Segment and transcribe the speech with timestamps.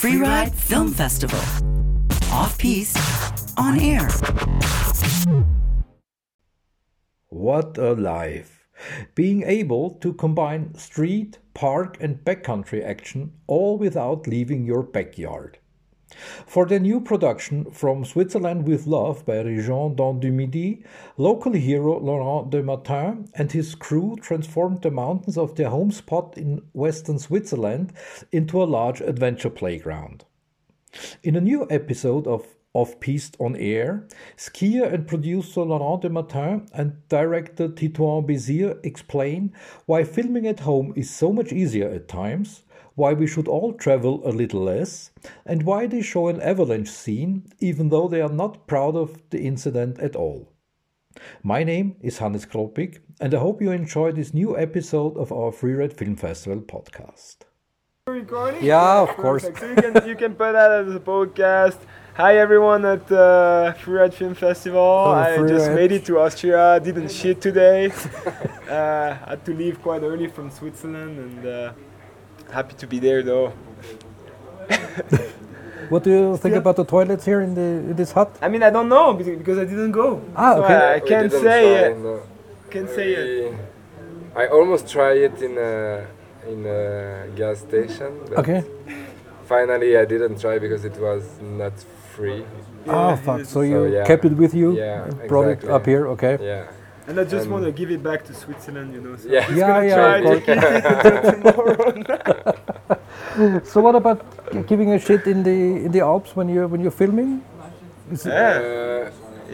[0.00, 1.38] Freeride Film Festival.
[2.32, 2.96] Off Piste,
[3.58, 4.08] on air.
[7.28, 8.66] What a life!
[9.14, 15.58] Being able to combine street, park, and backcountry action all without leaving your backyard.
[16.46, 20.84] For the new production From Switzerland with Love by du Midi,
[21.16, 26.36] local hero Laurent de Demartin and his crew transformed the mountains of their home spot
[26.36, 27.92] in western Switzerland
[28.32, 30.24] into a large adventure playground.
[31.22, 34.06] In a new episode of Off Piste on Air,
[34.36, 39.52] skier and producer Laurent de Demartin and director Titouan Bézire explain
[39.86, 42.62] why filming at home is so much easier at times,
[43.00, 45.10] why we should all travel a little less,
[45.46, 49.40] and why they show an avalanche scene even though they are not proud of the
[49.40, 50.52] incident at all.
[51.42, 55.50] My name is Hannes Kropik, and I hope you enjoy this new episode of our
[55.50, 57.36] Freeride Film Festival podcast.
[58.06, 58.62] Recording?
[58.62, 59.44] Yeah, of course.
[59.44, 61.78] So you can you can put that as a podcast.
[62.22, 64.90] Hi everyone at the Freeride Film Festival.
[65.06, 65.74] I just Freeride.
[65.74, 66.80] made it to Austria.
[66.88, 67.80] Didn't shit today.
[68.68, 71.72] uh, had to leave quite early from Switzerland and uh,
[72.52, 73.52] happy to be there though.
[75.90, 76.58] What do you think Yeah.
[76.60, 78.30] about the toilets here in, the, in this hut?
[78.40, 80.22] I mean I don't know because because I didn't go.
[80.36, 80.74] Ah, So okay.
[80.74, 81.98] I, I can't say try, it.
[81.98, 82.20] no.
[82.70, 83.54] Can't say it.
[84.36, 86.06] I almost tried it in a
[86.52, 88.10] in a gas station.
[88.28, 88.62] But Okay.
[89.46, 91.72] Finally, I didn't try because it was not
[92.14, 92.44] free.
[92.86, 93.40] oh, fuck.
[93.40, 94.04] it So you yeah.
[94.06, 96.38] kept it with you Yeah, and brought it up here, okay?
[96.40, 96.64] Yeah.
[97.10, 99.16] And I just And- want to give it back to Switzerland, you know.
[99.16, 99.50] So Yeah.
[99.50, 100.30] Yeah, gonna yeah, try to
[103.56, 103.66] it.
[103.72, 104.20] So what about
[104.70, 107.30] giving a shit in the in the Alps when you when you're filming?
[108.12, 108.58] Is it, Yeah.
[108.60, 109.10] Uh,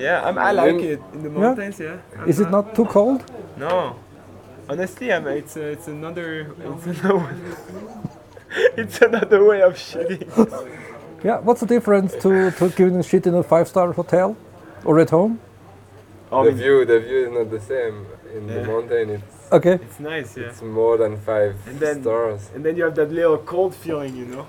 [0.07, 1.81] Yeah, I'm, I like it in the mountains.
[1.81, 1.97] Yeah.
[2.19, 3.21] I'm is it not too cold?
[3.57, 3.97] No.
[4.69, 6.29] Honestly, I'm, it's uh, it's another
[6.69, 7.35] it's another
[8.77, 10.25] it's another way of shitting.
[11.25, 11.39] Yeah.
[11.47, 14.37] What's the difference to, to giving a shit in a five star hotel
[14.85, 15.41] or at home?
[16.33, 18.07] Oh, the it's, view, the view is not the same.
[18.35, 18.67] In the Yeah.
[18.67, 19.75] mountain, it's Okay.
[19.75, 20.49] it's nice, yeah.
[20.49, 22.51] it's more than five And then- stars.
[22.55, 24.47] And then you have that little cold feeling, you know,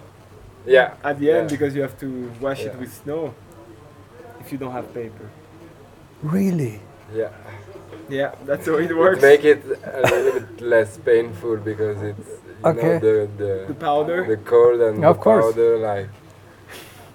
[0.65, 0.93] Yeah.
[1.03, 1.57] at the end Yeah.
[1.57, 3.33] because you have to wash it with snow
[4.41, 5.25] if you don't have paper.
[6.23, 6.79] Really?
[7.13, 7.29] Yeah.
[8.09, 9.21] Yeah, that's how it It works.
[9.21, 12.29] make it a little bit less painful because it's
[12.63, 12.87] you Okay.
[12.93, 15.45] know the the the powder, the cold and Of the course.
[15.45, 16.09] powder like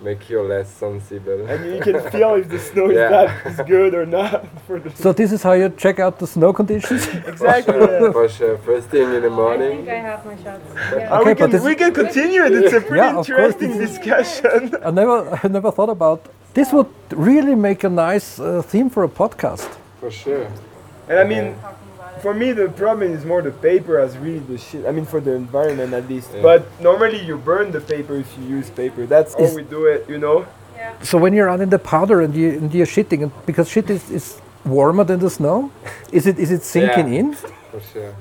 [0.02, 1.46] make you less sensible.
[1.50, 3.08] and you can feel if the snow is Yeah.
[3.16, 6.26] that is good or not for the So this is how you check out the
[6.26, 7.06] snow conditions?
[7.32, 7.78] exactly.
[7.78, 8.12] yeah.
[8.12, 9.72] For sure, first thing in the morning.
[9.72, 10.66] I think I have my shots.
[10.70, 11.18] Uh, Yeah.
[11.20, 12.52] Okay, we, but can, we can continue it.
[12.52, 14.58] It's a pretty Yeah, interesting discussion.
[14.88, 16.20] I never I never thought about
[16.54, 16.90] this would
[17.30, 19.69] really make a nice uh, theme for a podcast.
[20.00, 20.46] For sure.
[21.08, 21.46] And I mean,
[22.22, 24.86] for me, the problem is more the paper as really the shit.
[24.86, 26.30] I mean, for the environment at least.
[26.34, 26.42] Yeah.
[26.42, 29.06] But normally you burn the paper if you use paper.
[29.06, 30.46] That's how Is- we do it, you know?
[30.76, 30.92] Yeah.
[31.02, 33.88] So when you're out in the powder and you and you're shitting, and because shit
[33.90, 35.70] is, is warmer than the snow,
[36.18, 37.20] is it is it sinking Yeah.
[37.20, 37.26] in?
[37.34, 38.12] For sure.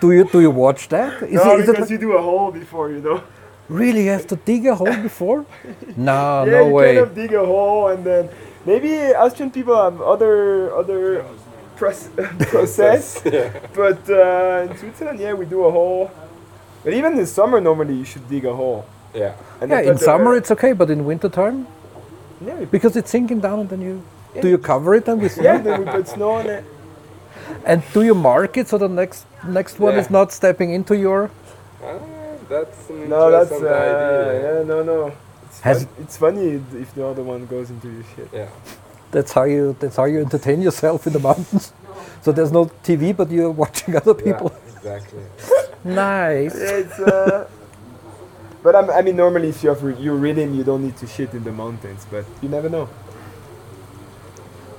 [0.00, 1.22] Do you do you watch that?
[1.22, 3.20] Is no, it, is it because you do a hole before, you know?
[3.68, 5.44] really you have to dig a hole before?
[5.96, 6.86] No, yeah, no you way.
[6.94, 8.28] kind of dig a hole and then
[8.64, 11.24] maybe Austrian people have other other
[11.76, 12.10] proce-
[12.50, 13.20] process.
[13.36, 13.50] yeah.
[13.74, 16.10] But uh, in Switzerland, yeah, we do a hole.
[16.84, 18.84] But even in summer, normally you should dig a hole.
[19.14, 19.34] Yeah.
[19.60, 21.66] And Yeah, in summer it's okay, but in winter time,
[22.46, 24.02] yeah, because it's sinking down, and then you
[24.42, 25.44] do you cover it then with snow?
[25.44, 26.64] yeah, then we put snow on it.
[27.64, 30.00] And do you mark it so the next next one Yeah.
[30.02, 31.30] is not stepping into your?
[31.82, 31.98] Ah,
[32.48, 34.58] that's an No, that's interesting uh, idea.
[34.58, 35.12] yeah, no, no.
[35.46, 36.46] It's, Has fun, it's funny
[36.82, 38.28] if the other one goes into your shit.
[38.32, 38.48] Yeah.
[39.10, 41.72] That's how you that's how you entertain yourself in the mountains.
[42.22, 44.52] So there's no TV, but you're watching other people.
[44.52, 45.22] Yeah, exactly.
[45.84, 46.54] Nice.
[46.54, 46.98] It's.
[46.98, 47.48] Uh,
[48.62, 51.06] but I'm, I mean, normally if you have re- your rhythm, you don't need to
[51.06, 52.04] shit in the mountains.
[52.10, 52.88] But you never know.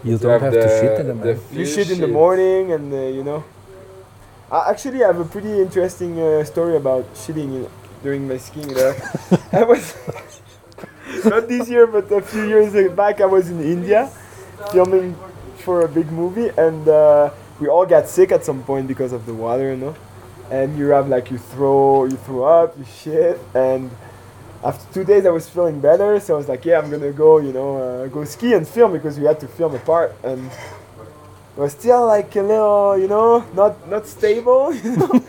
[0.04, 1.52] You You don't have to shit in the the mountains.
[1.52, 3.44] You shit in the morning, and uh, you know.
[4.52, 7.70] I actually have a pretty interesting uh, story about shitting in,
[8.04, 8.74] during my skiing.
[8.74, 8.96] There,
[9.52, 9.96] I was
[11.30, 13.22] not this year, but a few years back.
[13.22, 14.10] I was in India
[14.72, 15.16] filming
[15.58, 17.30] for a big movie, and uh,
[17.60, 19.96] we all got sick at some point because of the water, you know.
[20.50, 23.92] And you have like you throw, you throw up, you shit, and
[24.64, 27.40] after two days I was feeling better, so I was like, yeah, I'm gonna go,
[27.40, 30.50] you know, uh, go ski and film because we had to film a part, and
[31.58, 35.12] was still like a little, you know, not not stable, you know.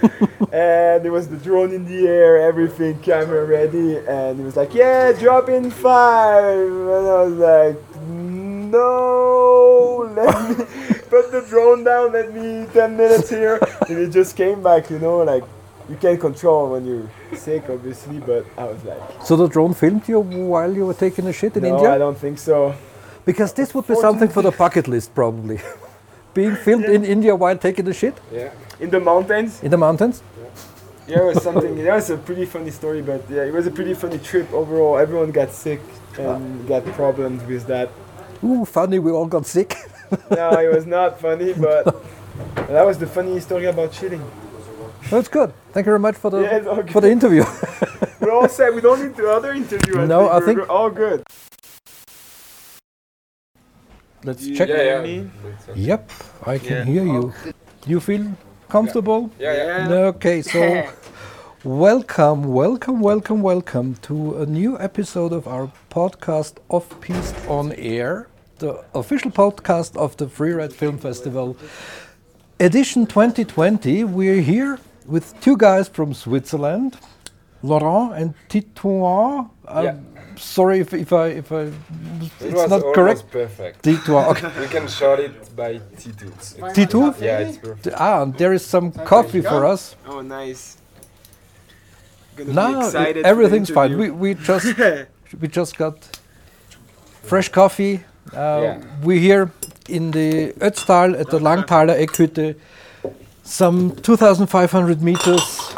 [0.53, 4.75] and there was the drone in the air, everything, camera ready, and it was like,
[4.75, 10.65] yeah, drop in five, and I was like, no, let me
[11.09, 13.59] put the drone down, let me ten minutes here,
[13.89, 15.45] and it just came back, you know, like
[15.89, 18.19] you can't control when you're sick, obviously.
[18.19, 21.57] But I was like, So the drone filmed you while you were taking a shit
[21.57, 21.91] in no, India?
[21.91, 22.75] I don't think so.
[23.25, 25.61] Because this would be something for the bucket list, probably.
[26.39, 28.51] Being filmed in India while taking a shit Yeah.
[28.85, 30.17] In the mountains, in the mountains.
[31.09, 31.73] yeah, it was something.
[31.85, 34.95] that was a pretty funny story, but yeah, it was a pretty funny trip overall.
[35.05, 35.81] Everyone got sick
[36.19, 37.89] and got problems with that.
[38.45, 39.71] Ooh, funny, we all got sick.
[40.31, 41.83] no, it was not funny, but
[42.75, 44.23] that was the funny story about cheating.
[45.11, 45.51] That's good.
[45.73, 47.45] Thank you very much for the Yeah, all for the interview.
[48.21, 48.75] We're all set.
[48.75, 50.07] We don't need the other interview.
[50.07, 51.23] No, I we're, think- we're all good.
[54.29, 54.69] Let's You- check.
[54.69, 55.01] Yeah, yeah.
[55.09, 55.31] me?
[55.71, 55.81] okay.
[55.81, 56.03] Yep,
[56.55, 56.85] I can Yeah.
[56.93, 57.33] hear you.
[57.87, 58.25] You feel
[58.69, 59.31] comfortable?
[59.39, 60.11] Yeah, yeah.
[60.13, 60.61] Okay, so
[61.65, 68.29] welcome, welcome, welcome, welcome to a new episode of our podcast Off Piste on Air,
[68.59, 71.57] the official podcast of the Freeride Film Festival,
[72.61, 74.05] edition 2020.
[74.05, 76.99] We're here with two guys from Switzerland,
[77.63, 79.49] Laurent and Titouan.
[79.67, 79.95] I'm Yeah.
[80.39, 81.73] Sorry if, if I if I It
[82.41, 83.31] it's was not correct.
[83.31, 83.83] perfect.
[83.85, 84.25] Titouan.
[84.31, 84.61] Okay.
[84.61, 86.23] We can short it by T2.
[86.27, 87.21] It's- T2?
[87.21, 87.89] Yeah, it's perfect.
[87.99, 89.97] Ah, and there is some coffee for us.
[90.07, 90.77] Oh, nice.
[92.37, 93.99] Gonna be No, excited for everything's fine.
[93.99, 94.67] We, we just
[95.41, 96.19] we just got
[97.23, 98.05] fresh coffee.
[98.33, 98.83] Uh, Yeah.
[99.03, 99.51] We're here
[99.89, 102.55] in the Ötztal at the Langtaler Eckhütte,
[103.43, 105.75] some 2,500 meters.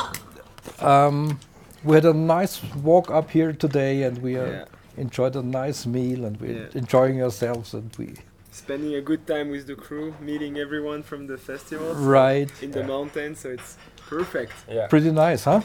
[0.80, 1.38] Um,
[1.84, 4.64] we had a nice walk up here today, and we uh, Yeah.
[4.96, 6.80] enjoyed a nice meal, and we're Yeah.
[6.82, 7.74] enjoying ourselves.
[7.74, 8.14] And we
[8.52, 12.82] Spending a good time with the crew, meeting everyone from the festival right, in the
[12.82, 13.76] mountains, so it's
[14.08, 14.52] perfect.
[14.68, 14.88] Yeah.
[14.88, 15.60] pretty nice, huh?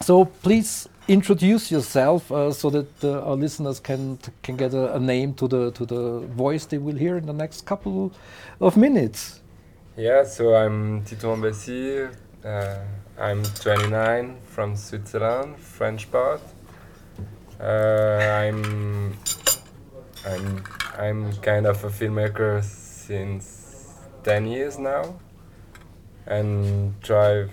[0.00, 5.00] So please introduce yourself uh, so that uh, our listeners can can get a, a
[5.00, 8.12] name to the to the voice they will hear in the next couple
[8.60, 9.40] of minutes.
[9.96, 12.10] Yeah, so I'm Titouan Bézire.
[12.44, 12.78] Uh,
[13.18, 16.40] I'm 29 from Switzerland, French part.
[17.60, 19.16] Uh, I'm
[20.26, 20.64] I'm
[20.98, 23.94] I'm kind of a filmmaker since
[24.24, 25.18] 10 years now,
[26.26, 27.46] and try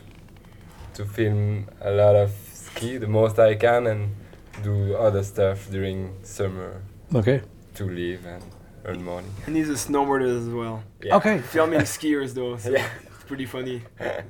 [0.94, 4.16] to film a lot of ski, the most I can, and
[4.64, 6.82] do other stuff during summer
[7.16, 7.42] Okay.
[7.76, 8.44] to live and
[8.86, 9.28] earn money.
[9.46, 10.84] And he's a snowboarder as well.
[11.02, 11.16] Yeah.
[11.18, 11.40] Okay.
[11.40, 12.88] Filming skiers though, so Yeah.
[13.30, 13.82] Pretty funny.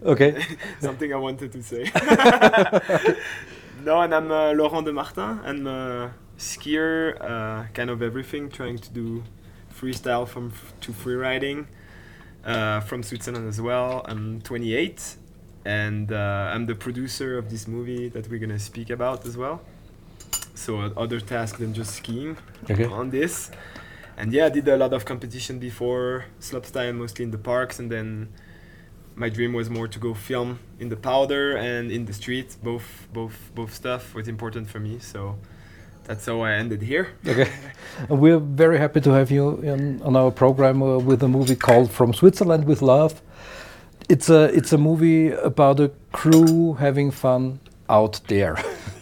[0.04, 0.32] Okay.
[0.80, 1.84] Something I wanted to say.
[3.84, 5.40] no, and I'm uh, Laurent de Martin.
[5.44, 9.24] I'm a skier, uh, kind of everything, trying to do
[9.74, 11.66] freestyle from f- to freeriding
[12.46, 14.04] uh, from Switzerland as well.
[14.06, 15.16] I'm 28,
[15.66, 19.62] and uh, I'm the producer of this movie that we're gonna speak about as well.
[20.56, 22.38] So uh, other task than just skiing
[22.70, 22.86] Okay.
[22.86, 23.50] on this.
[24.18, 27.90] And yeah, I did a lot of competition before, slopestyle mostly in the parks, and
[27.90, 28.28] then
[29.20, 32.56] my dream was more to go film in the powder and in the street.
[32.64, 35.00] Both, both, both stuff was important for me.
[35.00, 35.38] So
[36.06, 37.10] that's how I ended here.
[37.28, 37.52] Okay.
[38.10, 41.92] We're very happy to have you in, on our program uh, with a movie called
[41.92, 43.22] From Switzerland with Love.
[44.08, 48.58] It's a it's a movie about a crew having fun out there.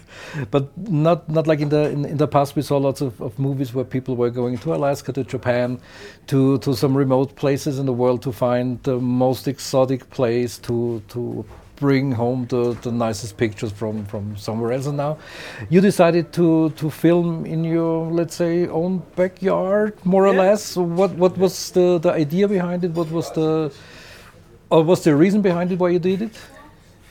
[0.52, 3.38] but not not like in the in, in the past we saw lots of, of
[3.40, 5.80] movies where people were going to Alaska to Japan
[6.28, 11.02] to to some remote places in the world to find the most exotic place to
[11.10, 11.46] to
[11.78, 14.88] bring home the, the nicest pictures from from somewhere else.
[14.88, 15.18] And now
[15.70, 20.40] you decided to to film in your let's say own backyard more or Yeah.
[20.50, 20.76] less.
[20.76, 22.92] What what was the the idea behind it?
[22.92, 23.72] What was the
[24.70, 26.36] or was the reason behind it why you did it?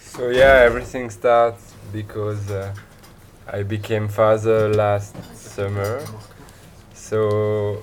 [0.01, 2.75] So yeah, everything starts because uh,
[3.49, 6.03] I became father last summer.
[6.95, 7.83] So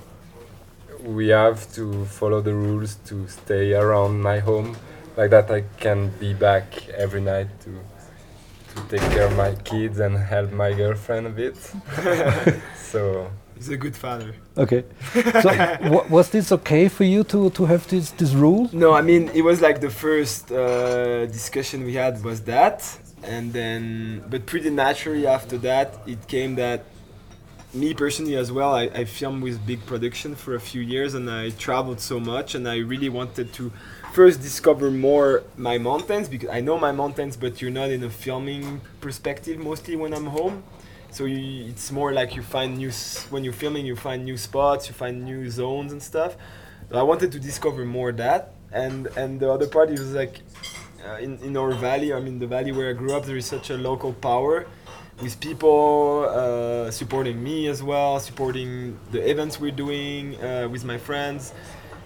[1.02, 4.76] we have to follow the rules to stay around my home,
[5.16, 7.70] like that I can be back every night to
[8.74, 11.56] to take care of my kids and help my girlfriend a bit.
[12.76, 14.34] so He's a good father.
[14.58, 14.82] okay
[15.42, 15.48] so
[15.92, 19.30] wa- was this okay for you to to have this this rule No, I mean
[19.32, 22.82] it was like the first uh, discussion we had was that,
[23.24, 26.84] and then but pretty naturally after that it came that
[27.72, 31.28] me personally as well I, I filmed with big production for a few years and
[31.30, 33.72] I traveled so much and I really wanted to
[34.12, 38.10] first discover more my mountains because I know my mountains but you're not in a
[38.10, 40.62] filming perspective mostly when I'm home.
[41.10, 42.90] So you, it's more like you find new
[43.30, 46.36] when you're filming you find new spots you find new zones and stuff.
[46.92, 50.40] I wanted to discover more that, and and the other part was like,
[51.06, 52.12] uh, in in our valley.
[52.12, 54.66] I mean, the valley where I grew up, there is such a local power,
[55.22, 60.98] with people uh, supporting me as well, supporting the events we're doing uh, with my
[60.98, 61.52] friends,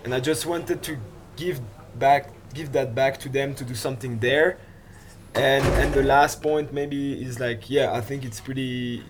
[0.04, 0.98] and I just wanted to
[1.36, 1.60] give
[1.98, 4.58] back, give that back to them to do something there,
[5.34, 9.02] and and the last point maybe is like yeah i think it's pretty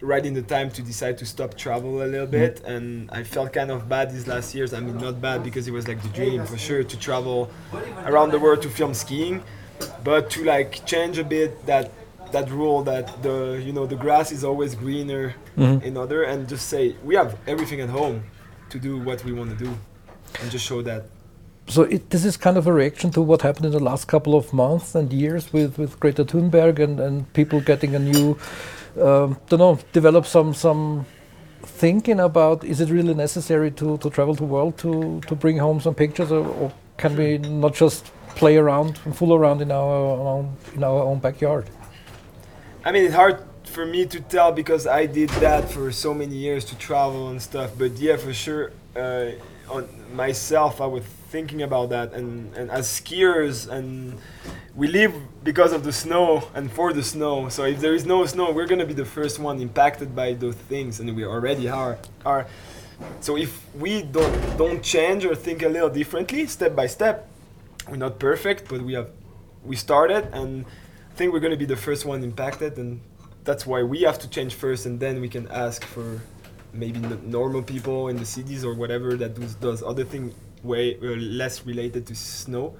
[0.00, 2.32] right in the time to decide to stop travel a little hmm.
[2.32, 4.74] bit and i felt kind of bad these last years.
[4.74, 7.50] I mean not bad because it was like the dream for sure to travel
[8.04, 9.42] around the world to film skiing
[10.04, 11.92] but to like change a bit that
[12.32, 15.84] that rule that the you know the grass is always greener mm-hmm.
[15.84, 18.22] in other and just say we have everything at home
[18.70, 19.76] to do what we want to do
[20.40, 21.04] and just show that.
[21.68, 24.36] So it, this is kind of a reaction to what happened in the last couple
[24.36, 28.38] of months and years with, with Greta Thunberg and, and people getting a new,
[29.00, 31.06] um, don't know, develop some some
[31.62, 35.80] thinking about is it really necessary to, to travel the world to, to bring home
[35.80, 39.94] some pictures or, or can we not just play around and fool around in our
[40.36, 41.68] own in our own backyard?
[42.84, 46.36] I mean, it's hard for me to tell because I did that for so many
[46.36, 47.72] years to travel and stuff.
[47.76, 49.32] But yeah, for sure, uh,
[49.68, 52.12] on myself, I was thinking about that.
[52.12, 54.18] And, and as skiers, and
[54.76, 57.48] we live because of the snow and for the snow.
[57.48, 60.54] So if there is no snow, we're gonna be the first one impacted by those
[60.54, 61.98] things, and we already are.
[62.24, 62.46] Are
[63.20, 67.28] so if we don't don't change or think a little differently, step by step,
[67.88, 69.10] we're not perfect, but we have
[69.64, 70.64] we started and
[71.10, 73.00] I think we're going to be the first one impacted and
[73.44, 76.20] that's why we have to change first and then we can ask for
[76.72, 81.16] maybe normal people in the cities or whatever that does, does other thing way uh,
[81.16, 82.76] less related to snow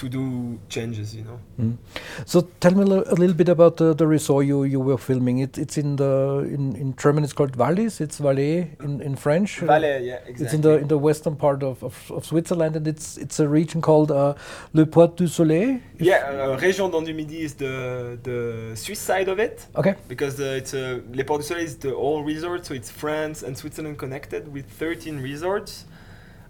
[0.00, 0.24] to do
[0.68, 1.76] changes you know Mm.
[2.24, 5.40] So tell me a little bit about the, the resort you, you were filming.
[5.40, 6.12] It, it's in the
[6.56, 7.22] in, in German.
[7.24, 8.00] It's called Wallis.
[8.00, 9.62] It's Valais in, in French.
[9.62, 12.76] Uh, Valais, yeah exactly It's in the in the western part of, of, of Switzerland,
[12.76, 14.32] and it's it's a region called uh,
[14.72, 15.80] Les Portes du Soleil.
[15.98, 17.74] yeah uh, Région Dents du Midi is the
[18.22, 19.94] the Swiss side of it Okay.
[20.08, 23.42] because uh, it's uh, Les Portes du Soleil is the whole resort, so it's France
[23.46, 25.84] and Switzerland connected with 13 resorts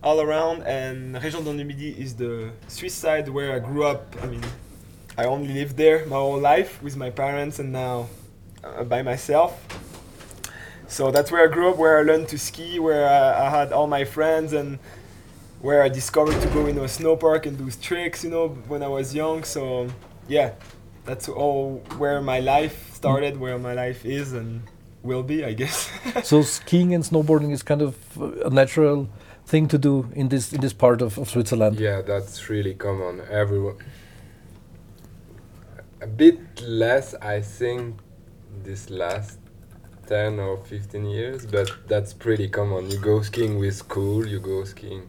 [0.02, 4.16] all around, and Région Dents du Midi is the Swiss side where I grew up.
[4.22, 4.42] I mean,
[5.18, 8.08] I only lived there my whole life with my parents, and now
[8.64, 9.52] uh, by myself.
[10.88, 13.72] So that's where I grew up, where I learned to ski, where I, I had
[13.72, 14.78] all my friends, and
[15.60, 18.82] where I discovered to go into a snow park and do tricks, you know, when
[18.82, 19.44] I was young.
[19.44, 19.88] So
[20.28, 20.52] yeah,
[21.04, 24.62] that's all where my life started, where my life is and
[25.02, 25.90] will be, I guess.
[26.24, 29.08] so skiing and snowboarding is kind of uh, a natural
[29.50, 31.78] thing to do in this in this part of, of Switzerland.
[31.78, 33.20] Yeah, that's really common.
[33.28, 33.76] Everyone.
[36.00, 37.98] A bit less, I think,
[38.64, 39.38] this last
[40.06, 42.90] 10 or 15 years, but that's pretty common.
[42.90, 45.08] You go skiing with school, you go skiing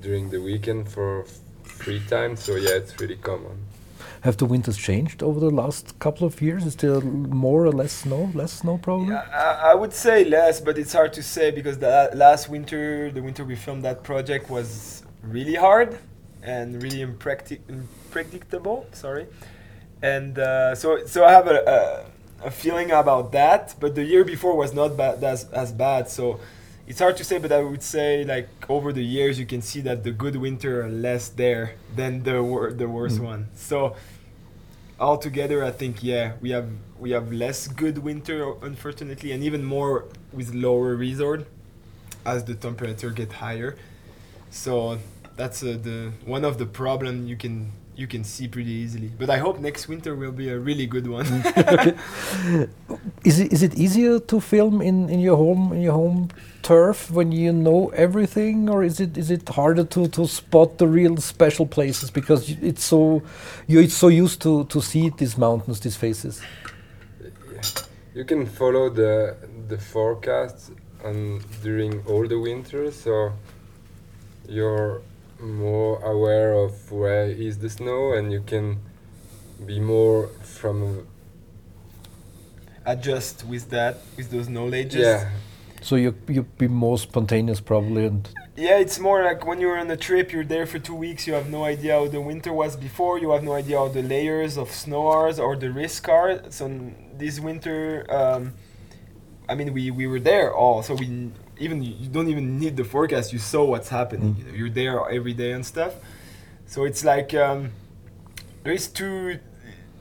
[0.00, 1.24] during the weekend for
[1.64, 3.66] free time, so yeah, it's really common.
[4.22, 6.64] Have the winters changed over the last couple of years?
[6.64, 8.30] Is there more or less snow?
[8.34, 9.14] Less snow, probably.
[9.14, 13.10] Yeah, I, I would say less, but it's hard to say because the last winter,
[13.10, 15.98] the winter we filmed that project was really hard
[16.42, 18.86] and really unpredictable.
[18.92, 19.26] Sorry,
[20.02, 22.06] and uh, so so I have a,
[22.42, 23.74] a, a feeling about that.
[23.80, 26.08] But the year before was not bad as as bad.
[26.08, 26.40] So
[26.86, 29.80] it's hard to say, but I would say like over the years you can see
[29.82, 33.24] that the good winter are less there than the wor- the worst Mm.
[33.24, 33.48] one.
[33.54, 33.96] So
[34.98, 40.06] altogether i think yeah we have we have less good winter unfortunately and even more
[40.32, 41.46] with lower resort
[42.24, 43.76] as the temperature get higher
[44.50, 44.98] so
[45.36, 49.10] that's uh, the one of the problem you can you can see pretty easily.
[49.18, 51.26] But i hope next winter will be a really good one.
[53.24, 56.28] Is it is it easier to film in, in your home in your home
[56.62, 60.86] turf when you know everything, or is it is it harder to, to spot the
[60.86, 62.10] real special places?
[62.10, 63.22] Because it's so
[63.66, 66.40] you're so used to, to see these mountains, these faces?
[68.14, 69.36] You can follow the
[69.68, 70.70] the forecast
[71.04, 73.32] on during all the winter, so
[74.48, 75.02] you're
[75.40, 78.80] more aware of where is the snow, and you can
[79.64, 81.06] be more from
[82.84, 85.30] adjust with that with those knowledges yeah
[85.80, 89.90] So you you be more spontaneous probably, and Yeah, it's more like when you're on
[89.90, 92.76] a trip, you're there for two weeks, you have no idea how the winter was
[92.76, 96.30] before, you have no idea how the layers of snow are or the risk are.
[96.50, 96.64] So
[97.18, 98.42] this winter, um,
[99.50, 102.76] I mean, we, we were there all, so we n- even you don't even need
[102.76, 104.34] the forecast, you saw what's happening.
[104.34, 104.38] Mm.
[104.38, 105.94] You know, you're there every day and stuff.
[106.66, 107.70] So it's like um,
[108.62, 109.38] there is two,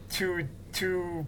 [0.09, 1.25] two, two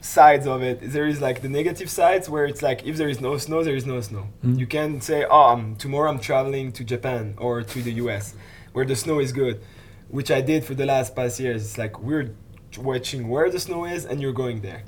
[0.00, 0.78] sides of it.
[0.80, 3.76] There is like the negative sides where it's like if there is no snow, there
[3.76, 4.28] is no snow.
[4.44, 4.58] Mm.
[4.58, 8.34] You can say, oh, um, tomorrow I'm traveling to Japan or to the US
[8.72, 9.60] where the snow is good,
[10.08, 11.64] which I did for the last past years.
[11.64, 12.30] It's like we're
[12.78, 14.82] watching where the snow is and you're going there.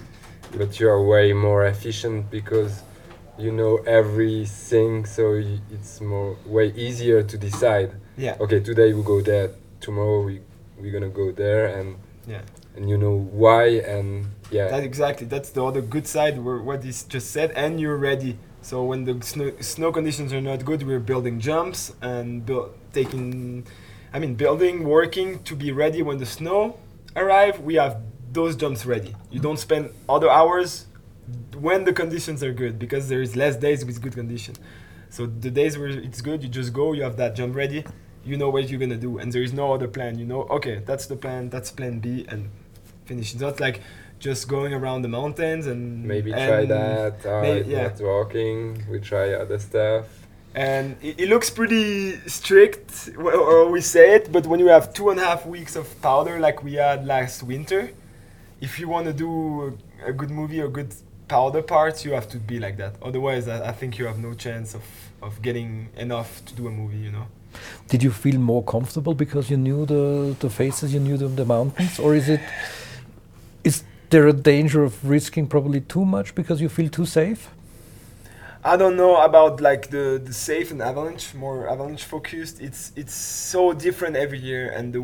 [0.57, 2.83] but you are way more efficient because
[3.41, 8.37] you know everything so y- it's more way easier to decide Yeah.
[8.41, 10.41] okay today we go there tomorrow we
[10.79, 12.43] we're gonna go there and Yeah.
[12.77, 15.27] and you know why and yeah That exactly.
[15.27, 16.35] That's the other good side.
[16.45, 18.33] Where what is just said, and you're ready.
[18.63, 23.65] So when the snow, snow conditions are not good, we're building jumps and build, taking,
[24.15, 26.77] I mean, building, working to be ready when the snow
[27.17, 27.55] arrive.
[27.69, 27.95] We have
[28.33, 29.13] those jumps ready.
[29.35, 30.87] You don't spend other hours
[31.59, 34.55] when the conditions are good because there is less days with good condition.
[35.09, 36.93] So the days where it's good, you just go.
[36.93, 37.85] You have that jump ready.
[38.25, 40.19] You know what you're gonna do, and there is no other plan.
[40.19, 41.49] You know, okay, that's the plan.
[41.49, 42.51] That's plan B, and
[43.07, 43.33] finish.
[43.33, 43.81] It's not like
[44.21, 47.85] just going around the mountains and maybe and try that or may- yeah.
[47.85, 50.07] not working we try other stuff
[50.55, 55.09] and it, it looks pretty strict or we say it but when you have two
[55.09, 57.91] and a half weeks of powder like we had last winter
[58.61, 60.95] if you want to do a good movie or good
[61.35, 64.33] powder parts you have to be like that otherwise I, I think you have no
[64.45, 64.85] chance of,
[65.27, 67.27] of getting enough to do a movie you know
[67.89, 71.45] Did you feel more comfortable because you knew the, the faces, you knew the, the
[71.45, 72.41] mountains, or is it
[73.65, 77.51] is there a danger of risking probably too much because you feel too safe?
[78.63, 82.61] I don't know about like the, the safe and avalanche, more avalanche focused.
[82.61, 85.03] It's it's so different every year, and the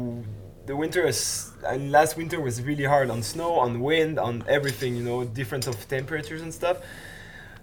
[0.67, 4.97] the winter is and last winter was really hard on snow, on wind, on everything.
[4.97, 6.79] You know, difference of temperatures and stuff.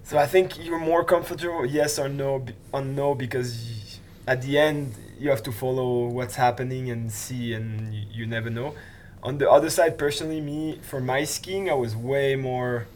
[0.04, 4.96] So I think you're more comfortable, yes or no, on no, because at the end
[5.18, 8.76] you have to follow what's happening and see, and you, you never know.
[9.22, 12.88] On the other side, personally, me for my skiing, I was way more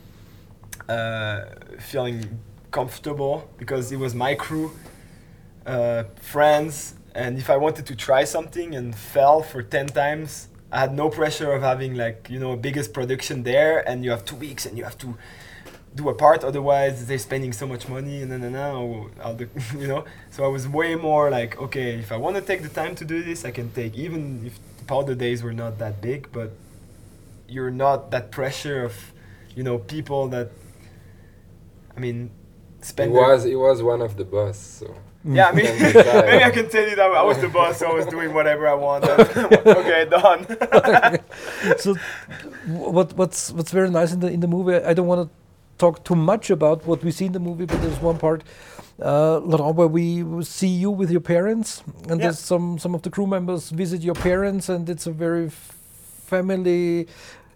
[0.89, 1.45] uh,
[1.79, 2.39] feeling
[2.71, 4.71] comfortable because it was my crew,
[5.65, 10.81] uh, friends, and if I wanted to try something and fell for ten times, I
[10.81, 14.35] had no pressure of having like you know biggest production there, and you have two
[14.35, 15.17] weeks and you have to
[15.95, 16.43] do a part.
[16.43, 20.05] Otherwise, they're spending so much money, and then and now oh, I'll do, you know.
[20.29, 23.05] So I was way more like, okay, if I want to take the time to
[23.05, 26.51] do this, I can take even if the powder days were not that big, but
[27.49, 28.93] you're not that pressure of
[29.55, 30.51] you know people that
[31.95, 32.29] I mean
[32.81, 34.93] spend their- was it was one of the boss so
[35.29, 37.93] yeah, I mean, maybe I can tell you that I was the boss, so I
[37.93, 39.19] was doing whatever I wanted.
[39.79, 40.45] okay, done.
[41.83, 41.95] so
[42.67, 45.29] what what's what's very nice in the in the movie i don't want to
[45.77, 48.41] talk too much about what we see in the movie but there's one part
[49.01, 52.27] uh, Laurent, where we see you with your parents and Yeah.
[52.27, 55.75] there's some some of the crew members visit your parents and it's a very f-
[56.25, 57.07] family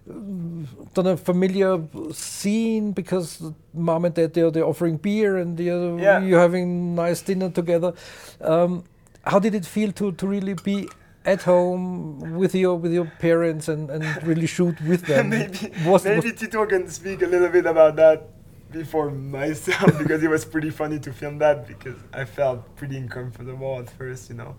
[0.06, 1.80] don't know, familiar
[2.12, 6.20] scene because mom and dad they're, they're offering beer and you're, Yeah.
[6.20, 7.92] you're having nice dinner together
[8.40, 8.84] um,
[9.24, 10.88] how did it feel to, to really be
[11.24, 16.04] at home with your with your parents and, and really shoot with them maybe Was-
[16.04, 18.28] maybe Tito can speak a little bit about that
[18.72, 23.78] before myself because it was pretty funny to film that because I felt pretty uncomfortable
[23.78, 24.56] at first, you know,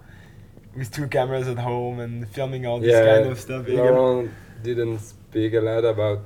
[0.77, 3.67] with two cameras at home and filming all this yeah kind of stuff.
[3.67, 4.29] Laurent
[4.61, 5.01] didn't
[5.33, 6.19] speak a lot about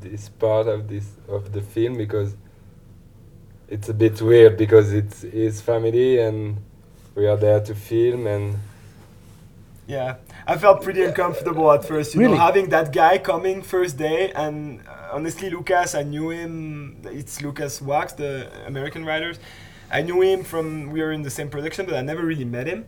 [0.00, 2.36] this part of this of the film because
[3.68, 6.56] it's a bit weird because it's his family and
[7.16, 8.56] we are there to film and
[9.86, 12.34] Yeah, I felt pretty uncomfortable at first, you Really?
[12.34, 14.32] know, having that guy coming first day.
[14.32, 17.02] And uh, honestly, Lucas, I knew him.
[17.04, 19.38] It's Lucas Wachs, the American writers.
[19.90, 22.66] I knew him from we were in the same production, but I never really met
[22.66, 22.86] him.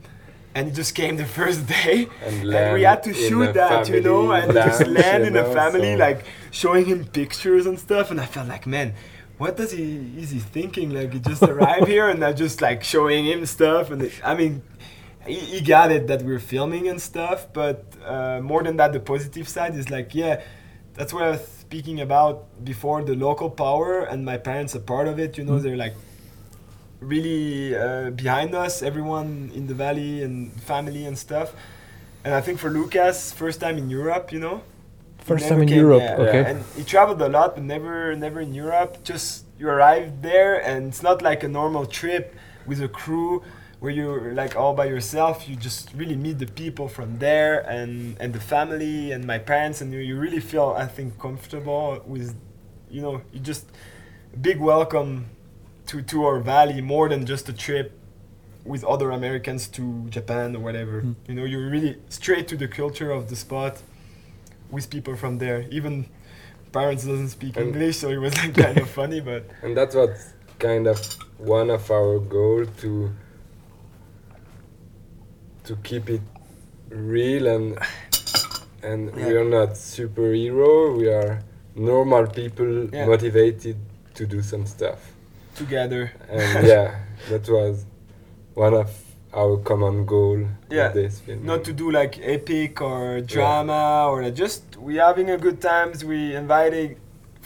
[0.54, 4.00] And it just came the first day, And and, we had to shoot that, you
[4.00, 8.10] know, and just land in a family, so- like showing him pictures and stuff.
[8.10, 8.94] And I felt like, man,
[9.36, 9.84] what does he
[10.18, 10.90] is he thinking?
[10.90, 13.90] Like he just arrived here, and I just like showing him stuff.
[13.92, 14.62] And I mean,
[15.26, 19.00] he, he got it that we're filming and stuff, but uh, more than that, the
[19.00, 20.40] positive side is like, yeah,
[20.94, 25.06] that's what I was speaking about before the local power, and my parents are part
[25.06, 25.38] of it.
[25.38, 25.94] You know, they're like
[27.00, 31.54] really uh, behind us, everyone in the valley and family and stuff.
[32.24, 34.62] And I think for Lucas, first time in Europe, you know.
[35.20, 36.44] First time in came- Europe, yeah, okay.
[36.50, 39.04] And he traveled a lot, but never, never in Europe.
[39.04, 42.34] Just you arrive there, and it's not like a normal trip
[42.66, 43.42] with a crew
[43.80, 45.48] where you're like all by yourself.
[45.48, 49.80] You just really meet the people from there and and the family and my parents,
[49.82, 52.34] and you, you really feel, I think, comfortable with,
[52.90, 53.66] you know, you just
[54.40, 55.26] big welcome
[55.88, 57.92] to to our valley more than just a trip
[58.64, 61.02] with other Americans to Japan or whatever.
[61.02, 61.14] Mm.
[61.28, 63.74] You know, you're really straight to the culture of the spot
[64.70, 65.64] with people from there.
[65.70, 66.06] Even
[66.72, 69.94] parents doesn't speak And- English, so it was like kind of funny, but and that's
[69.94, 70.10] what
[70.58, 70.98] kind of
[71.38, 73.10] one of our goal to
[75.64, 76.20] to keep it
[76.90, 77.78] real and
[78.82, 81.42] and we are not superhero we are
[81.74, 83.06] normal people Yeah.
[83.06, 83.76] motivated
[84.14, 85.00] to do some stuff
[85.58, 86.02] together.
[86.30, 86.88] and yeah
[87.30, 87.84] that was
[88.54, 88.90] one of
[89.40, 90.38] our common goal
[90.70, 90.88] Yeah.
[90.88, 91.44] this film.
[91.52, 95.96] not to do like epic or drama or like just we having a good times
[96.04, 96.96] we inviting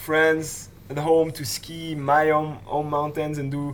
[0.06, 3.64] friends at home to ski my own, own mountains and do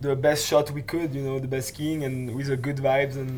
[0.00, 3.16] the best shot we could you know the best skiing and with a good vibes
[3.22, 3.32] and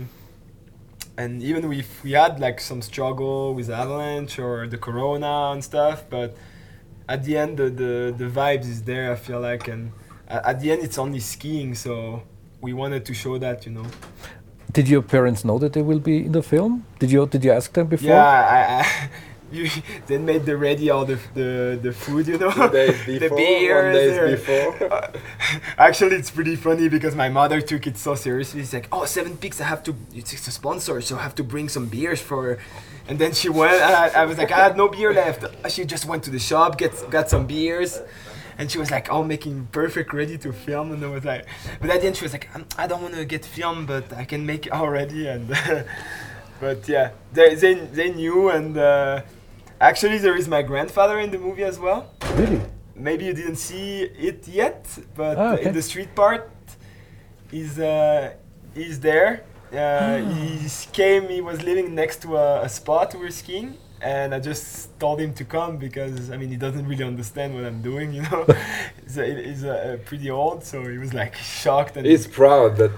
[1.22, 5.98] and even if we had like some struggle with avalanche or the corona and stuff
[6.08, 6.34] but
[7.08, 9.92] at the end the the, the vibes is there i feel like and
[10.28, 12.22] at the end it's only skiing so
[12.60, 13.86] we wanted to show that you know
[14.72, 16.72] Did your parents know that they will be in the film?
[16.98, 18.08] Did you did you ask them before?
[18.08, 18.86] Yeah, I, I
[19.52, 19.68] you
[20.06, 22.50] they made the ready all the the, the food, you know.
[22.68, 23.84] Days the before, beers.
[23.84, 25.10] one days or- before.
[25.78, 28.60] Actually, it's pretty funny because my mother took it so seriously.
[28.60, 29.94] It's like, oh, Seven Peaks, I have to.
[30.14, 32.58] It's a sponsor, so I have to bring some beers for.
[33.08, 33.74] And then she went.
[33.74, 35.44] And I, I was like, I had no beer left.
[35.70, 38.00] She just went to the shop, get got some beers.
[38.58, 40.92] And she was like, oh, making perfect, ready to film.
[40.92, 41.46] And I was like,
[41.80, 44.24] but at the end, she was like, "I'm- don't want to get filmed, but I
[44.26, 45.26] can make it already.
[45.26, 45.48] And
[46.60, 48.50] but yeah, they they, they knew.
[48.50, 49.22] And uh,
[49.90, 52.00] actually, there is my grandfather in the movie as well
[52.40, 52.60] Really?
[53.08, 53.88] maybe you didn't see
[54.28, 54.80] it yet,
[55.20, 55.64] but Ah, okay.
[55.66, 56.42] in the street part,
[57.50, 58.32] he's uh,
[58.78, 59.30] he's there.
[59.72, 60.18] Uh, Ah.
[60.34, 60.68] He
[61.00, 61.24] came.
[61.36, 63.68] He was living next to a, a spot we were skiing,
[64.16, 64.66] and I just
[65.04, 68.08] told him to come because I mean he doesn't really understand what I'm doing.
[68.16, 68.40] You know,
[69.04, 69.74] he's, uh, he's uh,
[70.08, 72.90] pretty old, so he was like shocked and He's proud, but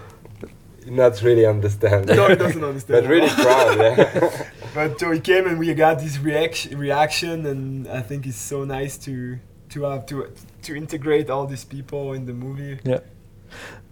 [0.86, 2.06] not really understand.
[2.06, 3.04] no, he doesn't understand.
[3.04, 4.50] but really proud, yeah.
[4.74, 8.64] But so he came and we got this reaction, reaction, and I think it's so
[8.64, 9.38] nice to
[9.70, 12.78] to have to to integrate all these people in the movie.
[12.84, 13.00] Yeah.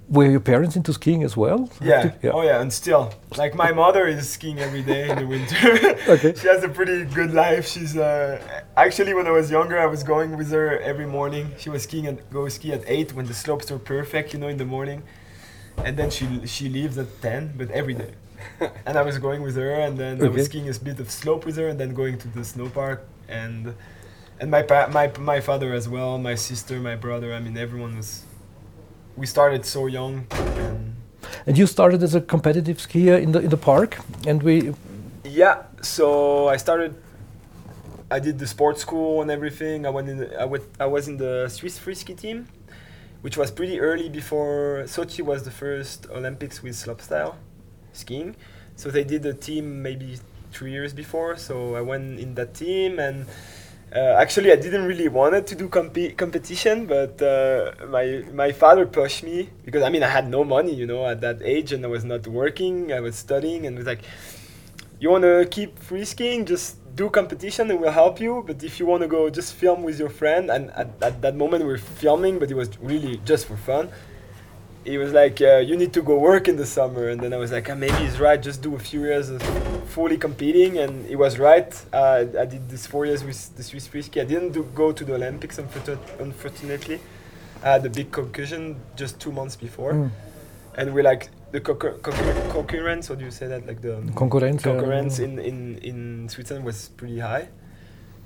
[0.08, 1.70] Were your parents into skiing as well?
[1.80, 2.12] Yeah.
[2.22, 2.32] Yeah.
[2.34, 5.96] Oh yeah, and still, like my mother is skiing every day in the winter.
[6.14, 6.34] Okay.
[6.34, 7.66] she has a pretty good life.
[7.68, 8.40] She's uh,
[8.76, 11.52] actually when I was younger, I was going with her every morning.
[11.58, 14.48] She was skiing and go ski at eight when the slopes were perfect, you know,
[14.48, 15.02] in the morning.
[15.78, 18.12] And then she she leaves at ten, but every day.
[18.86, 21.46] and I was going with her, and then I was skiing a bit of slope
[21.46, 23.74] with her, and then going to the snow park, and
[24.40, 27.32] and my pa- my my father as well, my sister, my brother.
[27.34, 28.24] I mean, everyone was.
[29.16, 30.96] We started so young, and
[31.46, 34.74] And you started as a competitive skier in the in the park, and we
[35.24, 36.94] Yeah, so I started.
[38.10, 39.86] I did the sports school and everything.
[39.86, 40.18] I went in.
[40.18, 40.64] The, I went.
[40.78, 42.46] I was in the Swiss free ski team,
[43.22, 47.36] which was pretty early before Sochi was the first Olympics with slopestyle
[47.92, 48.36] skiing.
[48.76, 50.18] So they did a team maybe
[50.50, 51.36] three years before.
[51.36, 53.26] So I went in that team and.
[53.94, 58.86] Uh, actually, I didn't really wanted to do compe- competition, but uh, my my father
[58.86, 61.84] pushed me because I mean I had no money, you know, at that age, and
[61.84, 62.90] I was not working.
[62.90, 64.00] I was studying, and was like,
[64.98, 68.42] you want to keep free skiing, just do competition and we'll help you.
[68.46, 71.36] But if you want to go just film with your friend, and at, at that
[71.36, 73.90] moment we're filming, but it was really just for fun.
[74.84, 77.08] He was like, uh, you need to go work in the summer.
[77.08, 79.40] And then I was like, ah, maybe he's right, just do a few years of
[79.90, 80.78] fully competing.
[80.78, 81.72] And he was right.
[81.92, 84.20] Uh, I did this four years with the Swiss ski.
[84.20, 86.98] I didn't do, go to the Olympics, unfortunately.
[87.62, 89.92] I had a big concussion just two months before.
[89.92, 90.10] Mm.
[90.74, 93.66] And we're like, the concur- concur- concurrence, or do you say that?
[93.66, 94.66] Like the concurrence.
[94.66, 97.48] uh, concurrence in, in, in Switzerland was pretty high.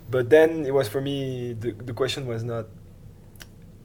[0.09, 2.67] But then it was for me, the, the question was not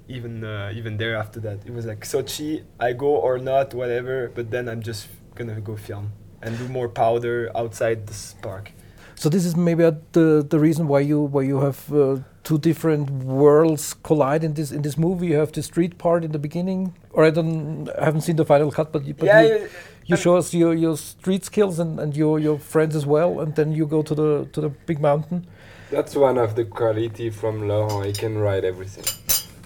[0.07, 1.65] even uh, even there after that.
[1.65, 4.31] It was like Sochi, I go or not, whatever.
[4.33, 8.71] But then I'm just gonna go film and do more powder outside this park.
[9.15, 12.57] So this is maybe uh, the the reason why you why you have uh, two
[12.57, 15.27] different worlds collide in this in this movie.
[15.27, 18.45] You have the street part in the beginning, or I don't I haven't seen the
[18.45, 19.67] final cut, but, you- but yeah, you, yeah,
[20.07, 23.55] you show us your, your street skills and, and your your friends as well, and
[23.55, 25.45] then you go to the to the big mountain.
[25.91, 28.05] That's one of the quality from Laurent.
[28.05, 29.05] He can write everything.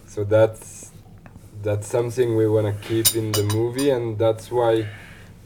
[0.07, 0.91] So that's
[1.63, 4.85] that's something we wanna keep in the movie, and that's why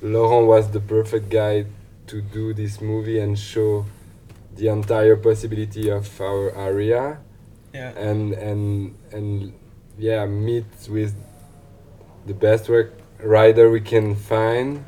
[0.01, 1.65] Laurent was the perfect guy
[2.09, 3.85] to do this movie and show
[4.55, 7.19] the entire possibility of our area,
[7.73, 7.91] yeah.
[8.09, 9.53] and and and
[9.97, 11.13] yeah, meet with
[12.25, 12.89] the best work
[13.23, 14.83] rider we can find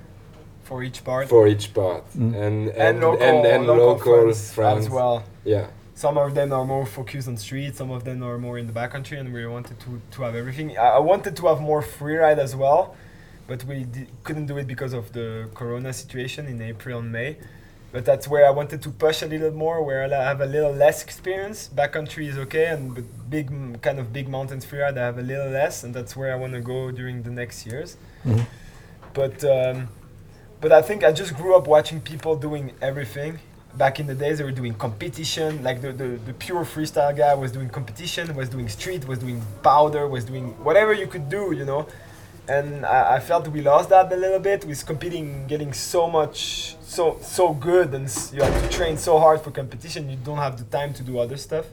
[0.63, 1.27] For each part.
[1.29, 2.33] for each part, Mm.
[2.35, 4.85] and and and local, and, and local, local friends, friends.
[4.85, 5.23] as well.
[5.45, 5.67] Yeah.
[5.93, 8.73] Some of them are more focused on street, some of them are more in the
[8.73, 10.67] backcountry, and we wanted to, to have everything.
[10.77, 12.95] I, I wanted to have more freeride as well,
[13.51, 15.27] but we di- couldn't do it because of the
[15.59, 17.31] corona situation in April and May.
[17.93, 20.71] But that's where I wanted to push a little more, where I have a little
[20.85, 21.69] less experience.
[21.79, 23.03] Backcountry is okay, and but
[23.35, 23.47] big
[23.81, 26.53] kind of big mountains freeride I have a little less, and that's where I want
[26.53, 27.89] to go during the next years.
[28.25, 28.45] Mhm.
[29.19, 29.77] But um,
[30.61, 33.31] but I think I just grew up watching people doing everything.
[33.83, 35.49] Back in the days, they were doing competition.
[35.67, 39.39] Like the, the, the pure freestyle guy was doing competition, was doing street, was doing
[39.63, 41.81] powder, was doing whatever you could do, you know.
[42.47, 46.75] And I, I felt we lost that a little bit with competing, getting so much,
[46.81, 50.09] so so good, and you have to train so hard for competition.
[50.09, 51.65] You don't have the time to do other stuff.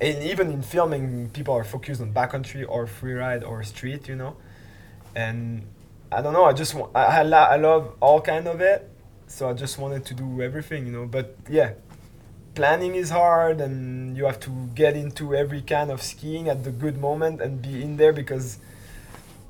[0.00, 4.36] And even in filming, people are focused on backcountry or freeride or street, you know.
[5.14, 5.66] And
[6.12, 6.44] I don't know.
[6.44, 8.88] I just I I love all kind of it,
[9.26, 11.06] so I just wanted to do everything, you know.
[11.06, 11.72] But yeah,
[12.54, 16.70] planning is hard, and you have to get into every kind of skiing at the
[16.70, 18.58] good moment and be in there because